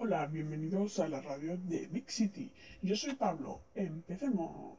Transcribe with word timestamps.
Hola, 0.00 0.26
bienvenidos 0.26 1.00
a 1.00 1.08
la 1.08 1.20
radio 1.20 1.56
de 1.56 1.88
Big 1.88 2.08
City. 2.08 2.48
Yo 2.82 2.94
soy 2.94 3.16
Pablo. 3.16 3.62
Empecemos. 3.74 4.78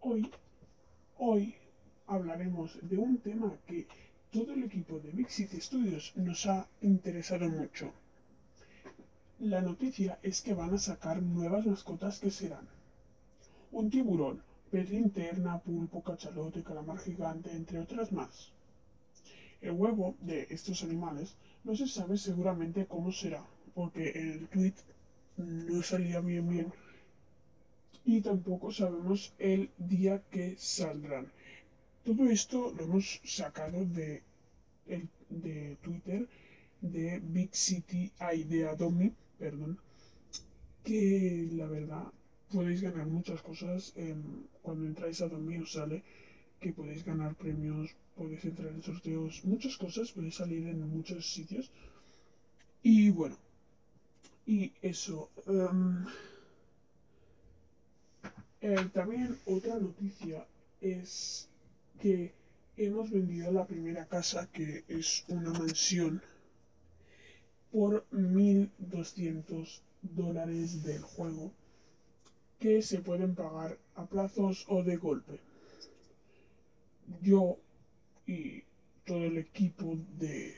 Hoy, 0.00 0.28
hoy 1.18 1.54
hablaremos 2.08 2.76
de 2.82 2.98
un 2.98 3.18
tema 3.18 3.56
que 3.68 3.86
todo 4.32 4.52
el 4.52 4.64
equipo 4.64 4.98
de 4.98 5.12
Big 5.12 5.30
City 5.30 5.60
Studios 5.60 6.12
nos 6.16 6.44
ha 6.46 6.66
interesado 6.80 7.48
mucho. 7.48 7.92
La 9.38 9.60
noticia 9.60 10.18
es 10.22 10.40
que 10.40 10.54
van 10.54 10.72
a 10.72 10.78
sacar 10.78 11.22
nuevas 11.22 11.66
mascotas 11.66 12.18
que 12.20 12.30
serán 12.30 12.66
un 13.70 13.90
tiburón, 13.90 14.42
pez 14.70 14.90
interna, 14.92 15.58
pulpo, 15.58 16.02
cachalote, 16.02 16.62
calamar 16.62 16.98
gigante, 16.98 17.52
entre 17.52 17.80
otras 17.80 18.12
más. 18.12 18.50
El 19.60 19.72
huevo 19.72 20.16
de 20.22 20.46
estos 20.48 20.82
animales 20.84 21.36
no 21.64 21.76
se 21.76 21.86
sabe 21.86 22.16
seguramente 22.16 22.86
cómo 22.86 23.12
será, 23.12 23.44
porque 23.74 24.12
en 24.18 24.32
el 24.32 24.48
tweet 24.48 24.74
no 25.36 25.82
salía 25.82 26.20
bien 26.20 26.48
bien 26.48 26.72
y 28.06 28.22
tampoco 28.22 28.72
sabemos 28.72 29.34
el 29.38 29.68
día 29.76 30.22
que 30.30 30.56
saldrán. 30.56 31.30
Todo 32.06 32.24
esto 32.30 32.72
lo 32.74 32.84
hemos 32.84 33.20
sacado 33.22 33.84
de, 33.84 34.22
de 35.28 35.76
Twitter 35.82 36.26
de 36.80 37.18
Big 37.18 37.54
City 37.54 38.10
Idea 38.34 38.74
Domi 38.74 39.12
perdón, 39.38 39.78
que 40.84 41.48
la 41.52 41.66
verdad 41.66 42.04
podéis 42.52 42.80
ganar 42.80 43.06
muchas 43.06 43.40
cosas. 43.42 43.94
cuando 44.62 44.86
entráis 44.86 45.20
a 45.20 45.28
dormir 45.28 45.62
os 45.62 45.72
sale 45.72 46.02
que 46.60 46.72
podéis 46.72 47.04
ganar 47.04 47.34
premios, 47.34 47.94
podéis 48.16 48.44
entrar 48.44 48.70
en 48.72 48.82
sorteos, 48.82 49.44
muchas 49.44 49.76
cosas, 49.76 50.12
podéis 50.12 50.36
salir 50.36 50.66
en 50.66 50.80
muchos 50.88 51.22
sitios. 51.36 51.70
Y 52.82 53.10
bueno, 53.10 53.36
y 54.46 54.72
eso. 54.80 55.30
Em, 55.46 56.06
eh, 58.60 58.88
también 58.92 59.38
otra 59.46 59.78
noticia 59.78 60.46
es 60.80 61.48
que 62.00 62.32
hemos 62.76 63.10
vendido 63.10 63.52
la 63.52 63.66
primera 63.66 64.06
casa 64.06 64.48
que 64.52 64.84
es 64.88 65.24
una 65.28 65.52
mansión 65.52 66.22
por 67.76 68.06
1.200 68.10 69.82
dólares 70.00 70.82
del 70.82 71.02
juego 71.02 71.52
que 72.58 72.80
se 72.80 73.00
pueden 73.00 73.34
pagar 73.34 73.76
a 73.96 74.06
plazos 74.06 74.64
o 74.68 74.82
de 74.82 74.96
golpe. 74.96 75.38
Yo 77.20 77.58
y 78.26 78.62
todo 79.04 79.24
el 79.24 79.36
equipo 79.36 79.98
de, 80.18 80.54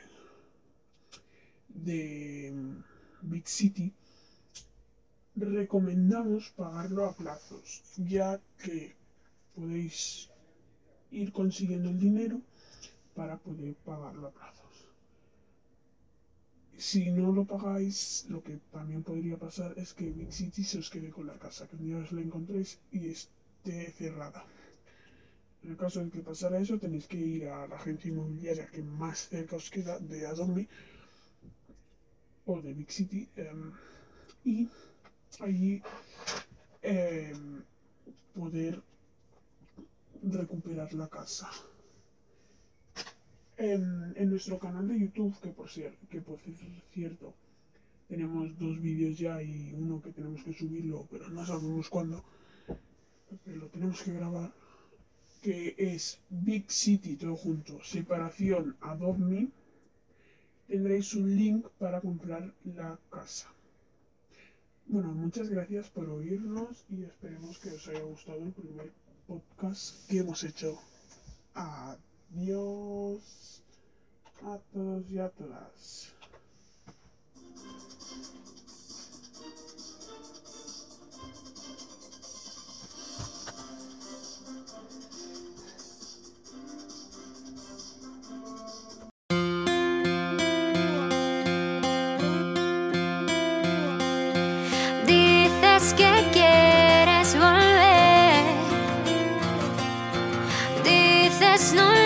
de 1.71 2.55
Big 3.23 3.49
City 3.49 3.93
recomendamos 5.35 6.51
pagarlo 6.51 7.05
a 7.05 7.17
plazos, 7.17 7.83
ya 7.97 8.41
que 8.63 8.95
podéis 9.57 10.31
ir 11.11 11.33
consiguiendo 11.33 11.89
el 11.91 11.99
dinero 11.99 12.41
para 13.17 13.39
poder 13.39 13.75
pagarlo 13.85 14.29
a 14.29 14.31
plazos 14.31 14.68
si 16.79 17.11
no 17.11 17.33
lo 17.33 17.45
pagáis, 17.45 18.25
lo 18.29 18.41
que 18.41 18.57
también 18.71 19.03
podría 19.03 19.37
pasar 19.37 19.75
es 19.77 19.93
que 19.93 20.11
Big 20.11 20.33
City 20.33 20.63
se 20.63 20.79
os 20.79 20.89
quede 20.89 21.11
con 21.11 21.27
la 21.27 21.37
casa, 21.37 21.67
que 21.67 21.75
un 21.75 21.85
día 21.85 21.99
os 21.99 22.13
la 22.13 22.21
encontréis 22.21 22.79
y 22.93 23.09
esté 23.09 23.91
cerrada. 23.91 24.45
En 25.65 25.71
el 25.71 25.77
caso 25.77 26.01
de 26.01 26.09
que 26.09 26.23
pasara 26.23 26.61
eso, 26.61 26.79
tenéis 26.79 27.09
que 27.09 27.19
ir 27.19 27.49
a 27.49 27.67
la 27.67 27.75
agencia 27.75 28.09
inmobiliaria 28.09 28.67
que 28.67 28.81
más 28.83 29.29
cerca 29.29 29.57
os 29.57 29.69
queda 29.69 29.99
de 29.99 30.25
Adobe 30.25 30.69
o 32.47 32.61
de 32.61 32.73
Big 32.73 32.93
City 32.93 33.29
em, 33.35 33.73
y 34.45 34.69
allí 35.41 35.83
em, 36.81 37.61
poder 38.33 38.81
recuperar 40.23 40.95
la 40.95 41.09
casa 41.09 41.51
en, 43.59 44.31
nuestro 44.31 44.59
canal 44.59 44.87
de 44.89 44.99
YouTube, 45.01 45.39
que 45.41 45.51
por, 45.51 45.69
ser, 45.69 45.93
que 46.11 46.21
por 46.21 46.39
cierto 46.93 47.35
tenemos 48.09 48.57
dos 48.59 48.81
vídeos 48.81 49.19
ya 49.19 49.43
y 49.43 49.75
uno 49.75 50.01
que 50.01 50.13
tenemos 50.13 50.43
que 50.45 50.55
subirlo, 50.55 51.07
pero 51.11 51.29
no 51.29 51.45
sabemos 51.45 51.89
cuándo, 51.91 52.25
lo 53.47 53.67
tenemos 53.67 54.03
que 54.03 54.13
grabar, 54.13 54.53
que 55.43 55.75
es 55.77 56.21
Big 56.31 56.71
City 56.71 57.17
todo 57.17 57.37
junto, 57.37 57.83
separación 57.83 58.77
Adobe 58.81 59.19
Me, 59.19 59.49
tendréis 60.69 61.15
un 61.15 61.37
link 61.37 61.67
para 61.79 62.01
comprar 62.01 62.55
la 62.65 62.99
casa. 63.11 63.49
Bueno, 64.87 65.13
muchas 65.13 65.51
gracias 65.51 65.91
por 65.91 66.09
oírnos 66.09 66.87
y 66.89 67.03
esperemos 67.03 67.59
que 67.59 67.71
os 67.73 67.89
haya 67.89 68.03
gustado 68.03 68.43
el 68.43 68.53
primer 68.53 68.91
podcast 69.27 70.09
que 70.09 70.19
hemos 70.19 70.43
hecho. 70.45 70.79
Adiós 71.55 72.08
a 74.45 74.59
todos 74.73 75.11
y 75.11 75.19
a 75.19 75.29
todas. 75.31 76.13
Dices 95.07 95.95
que 95.95 96.29
quieres 96.33 97.35
volver. 97.35 98.45
Dices 100.85 101.75
no 101.75 101.98